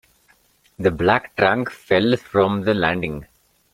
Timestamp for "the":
0.79-0.89, 2.63-2.73